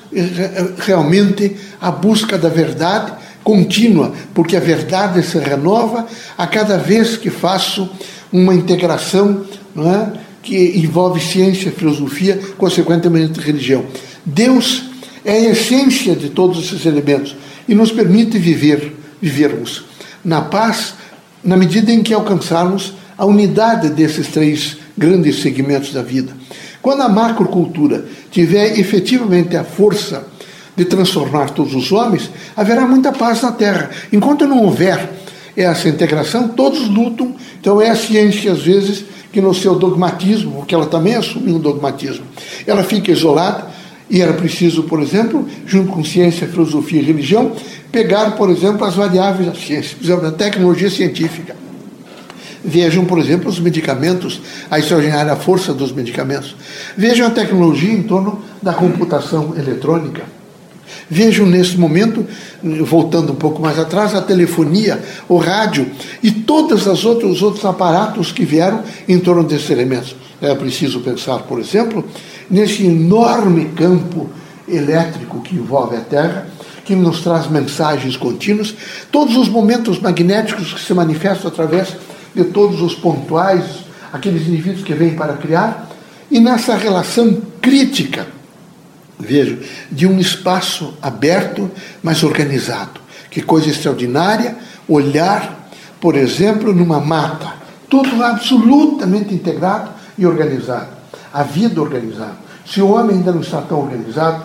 realmente 0.78 1.56
a 1.80 1.90
busca 1.90 2.38
da 2.38 2.48
verdade 2.48 3.12
contínua, 3.42 4.12
porque 4.34 4.56
a 4.56 4.60
verdade 4.60 5.22
se 5.22 5.38
renova 5.38 6.06
a 6.36 6.46
cada 6.46 6.76
vez 6.76 7.16
que 7.16 7.30
faço 7.30 7.88
uma 8.32 8.54
integração 8.54 9.44
não 9.74 9.90
é, 9.90 10.12
que 10.42 10.78
envolve 10.78 11.20
ciência, 11.20 11.70
filosofia, 11.70 12.38
consequentemente 12.56 13.40
religião. 13.40 13.84
Deus 14.24 14.84
é 15.24 15.32
a 15.32 15.50
essência 15.50 16.14
de 16.14 16.30
todos 16.30 16.64
esses 16.64 16.84
elementos 16.86 17.36
e 17.68 17.74
nos 17.74 17.92
permite 17.92 18.38
viver, 18.38 18.96
vivermos 19.20 19.84
na 20.24 20.42
paz 20.42 20.94
na 21.42 21.56
medida 21.56 21.92
em 21.92 22.02
que 22.02 22.12
alcançarmos 22.12 22.94
a 23.16 23.24
unidade 23.24 23.90
desses 23.90 24.28
três 24.28 24.76
grandes 24.96 25.40
segmentos 25.40 25.92
da 25.92 26.02
vida. 26.02 26.32
Quando 26.80 27.02
a 27.02 27.08
macrocultura 27.08 28.04
tiver 28.30 28.78
efetivamente 28.78 29.56
a 29.56 29.64
força 29.64 30.26
de 30.76 30.84
transformar 30.84 31.50
todos 31.50 31.74
os 31.74 31.90
homens, 31.90 32.30
haverá 32.56 32.86
muita 32.86 33.12
paz 33.12 33.42
na 33.42 33.50
Terra. 33.50 33.90
Enquanto 34.12 34.46
não 34.46 34.62
houver 34.62 35.10
essa 35.56 35.88
integração, 35.88 36.48
todos 36.48 36.88
lutam. 36.88 37.34
Então 37.60 37.82
é 37.82 37.90
a 37.90 37.96
ciência, 37.96 38.52
às 38.52 38.62
vezes, 38.62 39.04
que 39.32 39.40
no 39.40 39.52
seu 39.52 39.74
dogmatismo, 39.74 40.52
porque 40.52 40.74
ela 40.74 40.86
também 40.86 41.16
assumiu 41.16 41.56
um 41.56 41.60
dogmatismo, 41.60 42.24
ela 42.66 42.84
fica 42.84 43.10
isolada 43.10 43.66
e 44.08 44.22
era 44.22 44.32
preciso, 44.32 44.84
por 44.84 45.00
exemplo, 45.02 45.46
junto 45.66 45.92
com 45.92 46.04
ciência, 46.04 46.46
filosofia 46.46 47.00
e 47.00 47.04
religião, 47.04 47.52
pegar, 47.92 48.36
por 48.36 48.48
exemplo, 48.48 48.84
as 48.84 48.94
variáveis 48.94 49.48
da 49.48 49.54
ciência, 49.54 49.96
por 49.98 50.04
exemplo, 50.04 50.22
da 50.22 50.32
tecnologia 50.32 50.88
científica. 50.88 51.56
Vejam, 52.68 53.06
por 53.06 53.18
exemplo, 53.18 53.48
os 53.48 53.58
medicamentos, 53.58 54.42
a 54.70 54.78
extraordinária 54.78 55.34
força 55.36 55.72
dos 55.72 55.90
medicamentos. 55.90 56.54
Vejam 56.94 57.26
a 57.26 57.30
tecnologia 57.30 57.92
em 57.92 58.02
torno 58.02 58.42
da 58.60 58.74
computação 58.74 59.54
eletrônica. 59.56 60.22
Vejam 61.08 61.46
nesse 61.46 61.78
momento, 61.78 62.26
voltando 62.84 63.32
um 63.32 63.36
pouco 63.36 63.62
mais 63.62 63.78
atrás, 63.78 64.14
a 64.14 64.20
telefonia, 64.20 65.02
o 65.26 65.38
rádio 65.38 65.90
e 66.22 66.30
todos 66.30 66.86
os 66.86 67.04
outros, 67.06 67.64
aparatos 67.64 68.32
que 68.32 68.44
vieram 68.44 68.82
em 69.08 69.18
torno 69.18 69.42
desses 69.44 69.70
elementos. 69.70 70.14
É 70.40 70.54
preciso 70.54 71.00
pensar, 71.00 71.38
por 71.40 71.58
exemplo, 71.58 72.04
nesse 72.50 72.84
enorme 72.84 73.70
campo 73.74 74.28
elétrico 74.68 75.40
que 75.40 75.56
envolve 75.56 75.96
a 75.96 76.00
Terra, 76.00 76.48
que 76.84 76.94
nos 76.94 77.22
traz 77.22 77.48
mensagens 77.48 78.14
contínuas, 78.16 78.74
todos 79.10 79.36
os 79.36 79.48
momentos 79.48 79.98
magnéticos 79.98 80.74
que 80.74 80.80
se 80.80 80.92
manifestam 80.92 81.50
através 81.50 81.96
de 82.42 82.50
todos 82.50 82.80
os 82.80 82.94
pontuais, 82.94 83.64
aqueles 84.12 84.46
indivíduos 84.46 84.84
que 84.84 84.94
vêm 84.94 85.14
para 85.14 85.34
criar, 85.34 85.88
e 86.30 86.40
nessa 86.40 86.76
relação 86.76 87.40
crítica, 87.60 88.26
vejo, 89.18 89.58
de 89.90 90.06
um 90.06 90.18
espaço 90.18 90.94
aberto, 91.02 91.70
mas 92.02 92.22
organizado. 92.22 93.00
Que 93.30 93.42
coisa 93.42 93.68
extraordinária 93.68 94.56
olhar, 94.88 95.68
por 96.00 96.16
exemplo, 96.16 96.72
numa 96.72 97.00
mata, 97.00 97.54
tudo 97.88 98.22
absolutamente 98.22 99.34
integrado 99.34 99.90
e 100.16 100.26
organizado 100.26 100.98
a 101.32 101.42
vida 101.42 101.80
organizada. 101.80 102.36
Se 102.64 102.80
o 102.80 102.90
homem 102.90 103.16
ainda 103.16 103.32
não 103.32 103.40
está 103.40 103.60
tão 103.62 103.80
organizado, 103.80 104.42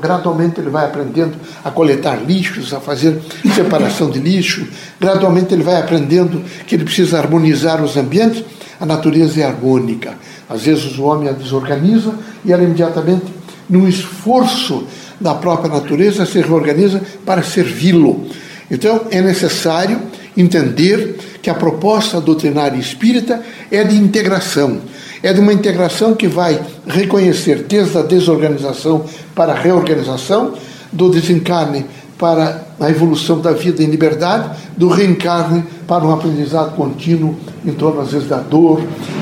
gradualmente 0.00 0.60
ele 0.60 0.70
vai 0.70 0.84
aprendendo 0.84 1.36
a 1.64 1.70
coletar 1.70 2.16
lixos, 2.16 2.74
a 2.74 2.80
fazer 2.80 3.20
separação 3.54 4.10
de 4.10 4.18
lixo, 4.18 4.66
gradualmente 5.00 5.54
ele 5.54 5.62
vai 5.62 5.76
aprendendo 5.76 6.42
que 6.66 6.74
ele 6.74 6.84
precisa 6.84 7.18
harmonizar 7.18 7.82
os 7.82 7.96
ambientes. 7.96 8.44
A 8.80 8.86
natureza 8.86 9.40
é 9.40 9.44
harmônica. 9.44 10.14
Às 10.48 10.62
vezes 10.62 10.98
o 10.98 11.04
homem 11.04 11.28
a 11.28 11.32
desorganiza 11.32 12.14
e 12.44 12.52
ela 12.52 12.62
imediatamente, 12.62 13.26
no 13.70 13.88
esforço 13.88 14.86
da 15.20 15.34
própria 15.34 15.72
natureza, 15.72 16.26
se 16.26 16.40
reorganiza 16.40 17.00
para 17.24 17.42
servi-lo. 17.42 18.26
Então 18.70 19.02
é 19.10 19.20
necessário 19.20 20.00
entender 20.36 21.16
que 21.40 21.50
a 21.50 21.54
proposta 21.54 22.20
doutrinária 22.20 22.78
espírita 22.78 23.40
é 23.70 23.84
de 23.84 23.96
integração 23.96 24.80
é 25.22 25.32
de 25.32 25.40
uma 25.40 25.52
integração 25.52 26.14
que 26.14 26.26
vai 26.26 26.60
reconhecer 26.86 27.64
desde 27.68 27.96
a 27.96 28.02
desorganização 28.02 29.04
para 29.34 29.52
a 29.52 29.56
reorganização, 29.56 30.54
do 30.92 31.08
desencarne 31.08 31.86
para 32.18 32.62
a 32.78 32.90
evolução 32.90 33.40
da 33.40 33.52
vida 33.52 33.82
em 33.82 33.86
liberdade, 33.86 34.50
do 34.76 34.88
reencarne 34.88 35.64
para 35.86 36.04
um 36.04 36.12
aprendizado 36.12 36.76
contínuo 36.76 37.34
em 37.64 37.72
torno, 37.72 38.00
às 38.00 38.12
vezes, 38.12 38.28
da 38.28 38.38
dor, 38.38 38.80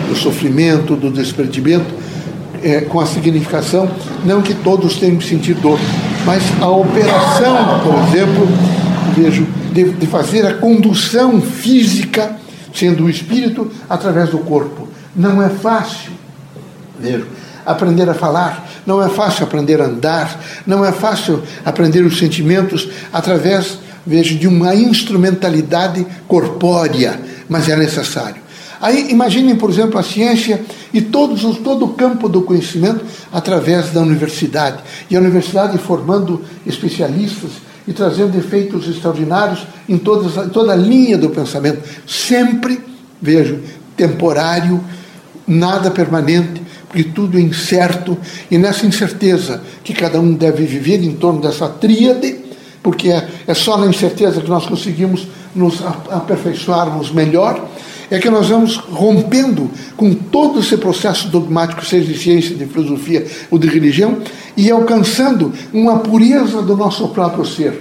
do 0.09 0.17
sofrimento, 0.17 0.97
do 0.97 1.11
desprendimento, 1.11 1.95
é, 2.63 2.83
com 2.83 3.01
a 3.01 3.07
significação, 3.07 3.89
não 4.25 4.43
que 4.43 4.55
todos 4.55 4.97
tenham 4.97 5.17
que 5.17 5.25
sentir 5.25 5.55
dor, 5.55 5.79
mas 6.27 6.43
a 6.61 6.69
operação, 6.69 7.81
por 7.83 7.95
exemplo, 8.09 8.47
vejo, 9.17 9.47
de, 9.73 9.93
de 9.93 10.07
fazer 10.07 10.47
a 10.47 10.55
condução 10.55 11.41
física, 11.41 12.37
sendo 12.75 13.05
o 13.05 13.11
espírito, 13.11 13.71
através 13.89 14.29
do 14.31 14.39
corpo. 14.39 14.89
Não 15.15 15.43
é 15.43 15.49
fácil 15.49 16.13
ver, 16.99 17.27
aprender 17.65 18.09
a 18.09 18.15
falar, 18.15 18.69
não 18.87 19.03
é 19.03 19.09
fácil 19.09 19.45
aprender 19.45 19.81
a 19.81 19.87
andar, 19.87 20.41
não 20.67 20.85
é 20.85 20.93
fácil 20.93 21.43
aprender 21.65 22.01
os 22.01 22.19
sentimentos 22.19 22.89
através, 23.13 23.79
vejo, 24.07 24.39
de 24.39 24.47
uma 24.47 24.75
instrumentalidade 24.75 26.07
corpórea, 26.27 27.21
mas 27.49 27.69
é 27.69 27.77
necessário. 27.77 28.41
Aí 28.81 29.11
imaginem, 29.11 29.57
por 29.57 29.69
exemplo, 29.69 29.99
a 29.99 30.03
ciência 30.03 30.63
e 30.93 31.03
todos 31.03 31.45
os, 31.45 31.59
todo 31.59 31.85
o 31.85 31.93
campo 31.95 32.29
do 32.29 32.43
conhecimento 32.43 33.05
através 33.31 33.91
da 33.91 34.01
universidade. 34.01 34.83
E 35.11 35.17
a 35.17 35.21
universidade 35.21 35.77
formando 35.77 36.43
especialistas 36.67 37.51
e 37.87 37.93
trazendo 37.93 38.39
efeitos 38.39 38.89
extraordinários 38.89 39.67
em, 39.87 39.99
todas, 39.99 40.51
toda 40.51 40.73
a 40.73 40.77
linha 40.77 41.19
do 41.19 41.29
pensamento. 41.29 41.83
Sempre, 42.07 42.81
vejo, 43.21 43.61
temporário, 43.95 44.83
nada 45.47 45.91
permanente, 45.91 46.63
porque 46.89 47.05
tudo 47.05 47.39
é 47.39 47.41
incerto, 47.41 48.17
e 48.51 48.59
nessa 48.59 48.87
incerteza 48.87 49.63
que 49.85 49.93
cada 49.93 50.21
um 50.21 50.35
deve 50.35 50.65
viver 50.65 51.03
em 51.03 51.13
torno 51.13 51.41
dessa 51.41 51.69
tríade, 51.69 52.37
porque 52.83 53.11
é, 53.11 53.29
é 53.47 53.55
só 53.55 53.77
na 53.77 53.87
incerteza 53.87 54.41
que 54.41 54.49
nós 54.49 54.67
conseguimos 54.67 55.27
nos 55.55 55.83
aperfeiçoarmos 56.11 57.13
melhor, 57.13 57.69
é 58.11 58.19
que 58.19 58.29
nós 58.29 58.49
vamos 58.49 58.77
rompendo 58.77 59.71
com 59.97 60.13
todo 60.13 60.59
esse 60.59 60.77
processo 60.77 61.29
dogmático, 61.29 61.85
seja 61.85 62.13
de 62.13 62.19
ciência, 62.19 62.57
de 62.57 62.67
filosofia 62.67 63.25
ou 63.51 63.59
de 63.59 63.69
religião, 63.69 64.19
e 64.57 64.69
alcançando 64.71 65.53
uma 65.73 66.01
pureza 66.01 66.61
do 66.61 66.77
nosso 66.77 67.09
próprio 67.09 67.47
ser, 67.47 67.81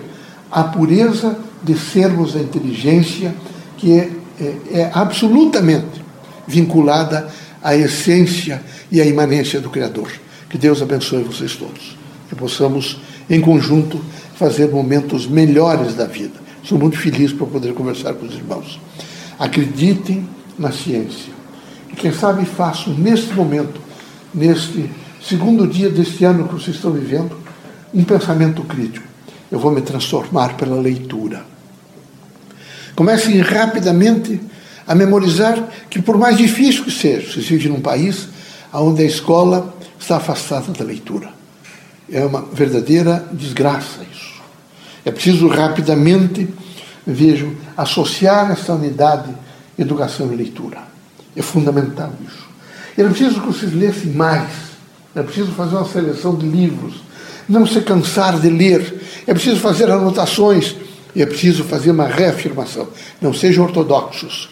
a 0.51 0.63
pureza 0.63 1.37
de 1.63 1.75
sermos 1.77 2.35
a 2.35 2.39
inteligência 2.39 3.33
que 3.77 3.97
é, 3.97 4.11
é, 4.39 4.55
é 4.71 4.91
absolutamente 4.93 6.03
vinculada 6.47 7.27
à 7.61 7.75
essência 7.75 8.61
e 8.91 9.01
à 9.01 9.05
imanência 9.05 9.59
do 9.59 9.69
Criador. 9.69 10.11
Que 10.49 10.57
Deus 10.57 10.81
abençoe 10.81 11.23
vocês 11.23 11.55
todos. 11.55 11.97
Que 12.27 12.35
possamos, 12.35 12.99
em 13.29 13.39
conjunto, 13.41 14.01
fazer 14.35 14.69
momentos 14.69 15.27
melhores 15.27 15.93
da 15.95 16.05
vida. 16.05 16.39
Sou 16.63 16.77
muito 16.77 16.97
feliz 16.97 17.31
por 17.33 17.47
poder 17.47 17.73
conversar 17.73 18.13
com 18.13 18.25
os 18.25 18.33
irmãos. 18.33 18.79
Acreditem 19.37 20.27
na 20.57 20.71
ciência. 20.71 21.33
E 21.89 21.95
quem 21.95 22.11
sabe 22.11 22.45
façam 22.45 22.93
neste 22.93 23.33
momento, 23.33 23.79
neste 24.33 24.89
segundo 25.21 25.67
dia 25.67 25.89
deste 25.89 26.23
ano 26.25 26.47
que 26.47 26.53
vocês 26.53 26.75
estão 26.75 26.91
vivendo, 26.91 27.37
um 27.93 28.03
pensamento 28.03 28.63
crítico. 28.63 29.07
Eu 29.51 29.59
vou 29.59 29.71
me 29.71 29.81
transformar 29.81 30.55
pela 30.55 30.79
leitura. 30.79 31.43
Comecem 32.95 33.39
rapidamente 33.39 34.39
a 34.89 34.95
memorizar 34.95 35.69
que, 35.87 36.01
por 36.01 36.17
mais 36.17 36.35
difícil 36.35 36.83
que 36.83 36.89
seja, 36.89 37.31
você 37.31 37.41
vive 37.41 37.69
num 37.69 37.79
país 37.79 38.27
onde 38.73 39.03
a 39.03 39.05
escola 39.05 39.71
está 39.99 40.17
afastada 40.17 40.71
da 40.71 40.83
leitura. 40.83 41.29
É 42.11 42.25
uma 42.25 42.41
verdadeira 42.41 43.23
desgraça 43.31 44.01
isso. 44.11 44.41
É 45.05 45.11
preciso 45.11 45.47
rapidamente, 45.47 46.49
vejo, 47.05 47.55
associar 47.77 48.49
essa 48.49 48.73
unidade 48.73 49.29
educação 49.77 50.33
e 50.33 50.35
leitura. 50.35 50.79
É 51.35 51.43
fundamental 51.43 52.11
isso. 52.27 52.49
É 52.97 53.03
preciso 53.03 53.41
que 53.41 53.45
vocês 53.45 53.71
lessem 53.71 54.11
mais. 54.11 54.49
É 55.15 55.21
preciso 55.21 55.51
fazer 55.51 55.75
uma 55.75 55.87
seleção 55.87 56.35
de 56.35 56.47
livros. 56.47 56.95
Não 57.47 57.67
se 57.67 57.79
cansar 57.81 58.39
de 58.39 58.49
ler. 58.49 59.01
É 59.27 59.35
preciso 59.35 59.59
fazer 59.59 59.91
anotações. 59.91 60.75
É 61.15 61.27
preciso 61.27 61.63
fazer 61.63 61.91
uma 61.91 62.07
reafirmação. 62.07 62.87
Não 63.21 63.31
sejam 63.31 63.65
ortodoxos. 63.65 64.49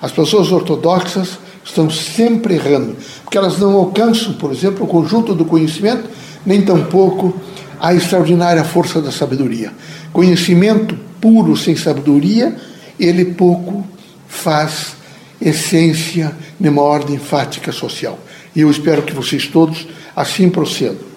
As 0.00 0.12
pessoas 0.12 0.50
ortodoxas 0.50 1.38
estão 1.64 1.90
sempre 1.90 2.54
errando, 2.54 2.96
porque 3.22 3.36
elas 3.36 3.58
não 3.58 3.74
alcançam, 3.74 4.32
por 4.34 4.50
exemplo, 4.50 4.84
o 4.84 4.88
conjunto 4.88 5.34
do 5.34 5.44
conhecimento, 5.44 6.08
nem 6.44 6.62
tampouco 6.62 7.34
a 7.78 7.94
extraordinária 7.94 8.64
força 8.64 9.00
da 9.00 9.12
sabedoria. 9.12 9.72
Conhecimento 10.12 10.96
puro 11.20 11.56
sem 11.56 11.76
sabedoria, 11.76 12.56
ele 12.98 13.26
pouco 13.26 13.86
faz 14.26 14.96
essência 15.40 16.34
numa 16.58 16.82
ordem 16.82 17.18
fática 17.18 17.72
social. 17.72 18.18
E 18.54 18.60
eu 18.60 18.70
espero 18.70 19.02
que 19.02 19.14
vocês 19.14 19.46
todos 19.46 19.86
assim 20.14 20.50
procedam. 20.50 21.08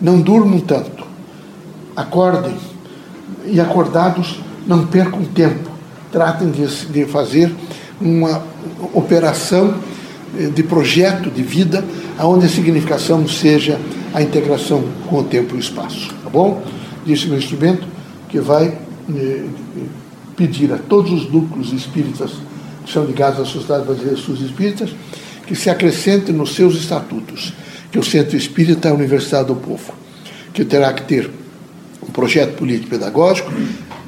Não 0.00 0.20
durmam 0.20 0.60
tanto. 0.60 1.04
Acordem 1.94 2.56
e 3.46 3.60
acordados 3.60 4.40
não 4.66 4.86
percam 4.86 5.24
tempo. 5.24 5.70
Tratem 6.10 6.50
de, 6.50 6.66
de 6.86 7.04
fazer 7.04 7.54
uma 8.02 8.42
operação 8.92 9.74
eh, 10.38 10.46
de 10.46 10.62
projeto 10.62 11.30
de 11.30 11.42
vida, 11.42 11.84
onde 12.20 12.46
a 12.46 12.48
significação 12.48 13.26
seja 13.28 13.78
a 14.12 14.22
integração 14.22 14.84
com 15.08 15.18
o 15.18 15.24
tempo 15.24 15.54
e 15.54 15.58
o 15.58 15.60
espaço. 15.60 16.12
Tá 16.22 16.28
bom? 16.28 16.62
Disse 17.04 17.28
o 17.28 17.36
instrumento 17.36 17.86
que 18.28 18.40
vai 18.40 18.66
eh, 19.14 19.44
pedir 20.36 20.72
a 20.72 20.78
todos 20.78 21.12
os 21.12 21.30
núcleos 21.30 21.72
espíritas 21.72 22.32
que 22.84 22.92
são 22.92 23.04
ligados 23.04 23.40
à 23.40 23.44
Sociedade 23.44 23.84
Brasileira 23.84 24.18
Estudos 24.18 24.42
Espíritas 24.42 24.90
que 25.46 25.54
se 25.54 25.70
acrescentem 25.70 26.34
nos 26.34 26.54
seus 26.54 26.74
estatutos 26.76 27.52
que 27.90 27.98
o 27.98 28.02
Centro 28.02 28.36
Espírita 28.36 28.88
é 28.88 28.90
a 28.90 28.94
Universidade 28.94 29.48
do 29.48 29.54
Povo, 29.54 29.92
que 30.54 30.64
terá 30.64 30.92
que 30.94 31.02
ter 31.02 31.30
um 32.02 32.10
projeto 32.10 32.56
político-pedagógico, 32.56 33.52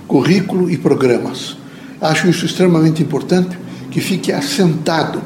currículo 0.09 0.70
e 0.70 0.78
programas. 0.78 1.57
Acho 2.00 2.28
isso 2.28 2.46
extremamente 2.46 3.02
importante 3.02 3.57
que 3.94 4.00
fique 4.00 4.33
assentado. 4.33 5.22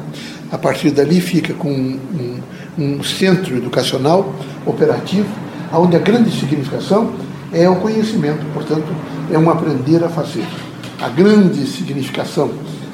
A 0.53 0.59
partir 0.59 0.91
dali 0.91 1.23
fica 1.23 1.55
com 1.55 1.71
um, 1.71 2.39
um, 2.79 3.03
centro 3.03 3.57
educacional 3.57 4.35
operativo, 4.67 5.29
onde 5.73 5.97
a 5.97 5.99
grande 5.99 6.31
significação 6.31 7.13
é 7.51 7.69
o 7.69 7.77
conhecimento, 7.77 8.45
portanto, 8.53 8.87
é 9.33 9.39
um 9.39 9.51
aprender 9.51 10.05
a 10.05 10.09
fazer. 10.11 10.47
A 11.01 11.09
grande 11.09 11.67
significação 11.67 12.51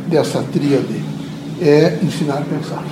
dessa 0.06 0.42
tríade 0.52 1.02
é 1.60 1.98
ensinar 2.02 2.38
a 2.38 2.42
pensar. 2.42 2.84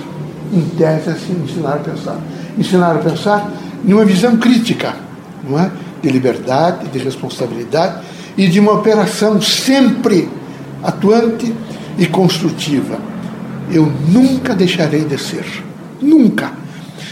Em 0.51 0.61
tese, 0.77 1.09
é 1.09 1.43
ensinar 1.43 1.73
a 1.73 1.77
pensar. 1.77 2.19
Ensinar 2.57 2.95
a 2.95 2.99
pensar 2.99 3.51
em 3.85 3.93
uma 3.93 4.03
visão 4.03 4.35
crítica, 4.37 4.93
não 5.47 5.57
é? 5.57 5.71
de 6.01 6.09
liberdade, 6.09 6.89
de 6.89 6.99
responsabilidade 6.99 8.03
e 8.37 8.47
de 8.47 8.59
uma 8.59 8.73
operação 8.73 9.41
sempre 9.41 10.27
atuante 10.83 11.53
e 11.97 12.05
construtiva. 12.07 12.99
Eu 13.71 13.85
nunca 13.85 14.55
deixarei 14.55 15.05
de 15.05 15.17
ser. 15.17 15.45
Nunca. 16.01 16.51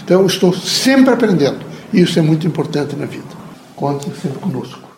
Então 0.04 0.22
eu 0.22 0.28
estou 0.28 0.54
sempre 0.54 1.14
aprendendo. 1.14 1.60
Isso 1.94 2.20
é 2.20 2.22
muito 2.22 2.48
importante 2.48 2.96
na 2.96 3.06
vida. 3.06 3.42
Contem 3.76 4.12
sempre 4.22 4.40
conosco. 4.40 4.91